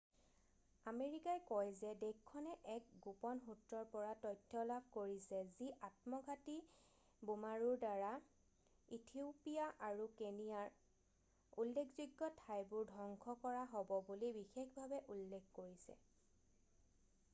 "আমেৰিকাই 0.91 1.41
কয় 1.49 1.67
যে 1.79 1.89
দেশখনে 2.03 2.53
এক 2.75 2.85
গোপন 3.07 3.41
সূত্ৰৰ 3.47 3.83
পৰা 3.95 4.13
তথ্য 4.23 4.63
লাভ 4.69 4.87
কৰিছে 4.95 5.41
যি 5.59 5.67
আত্মঘাতী 5.89 6.55
বোমাৰুৰ 7.31 7.77
দ্বাৰা 7.83 8.09
ইথিওপিয়া 8.97 9.67
আৰু 9.89 10.07
কেনিয়াৰ 10.23 11.61
"উল্লেখযোগ্য 11.65 12.31
ঠাইবোৰ" 12.41 12.87
ধ্বংস 12.95 13.35
কৰা 13.45 13.67
হ'ব 13.75 13.93
বুলি 14.09 14.33
বিশেষভাৱে 14.41 15.03
উল্লেখ 15.17 15.45
কৰিছে।" 15.61 15.99